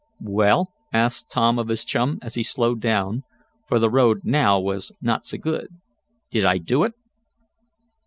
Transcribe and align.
"Well," 0.23 0.73
asked 0.91 1.29
Tom 1.29 1.59
of 1.59 1.67
his 1.67 1.85
chum, 1.85 2.17
as 2.23 2.33
he 2.33 2.41
slowed 2.41 2.81
down, 2.81 3.21
for 3.67 3.77
the 3.77 3.91
road 3.91 4.21
now 4.23 4.59
was 4.59 4.91
not 4.99 5.27
so 5.27 5.37
good, 5.37 5.67
"did 6.31 6.43
I 6.43 6.57
do 6.57 6.83
it?" 6.85 6.93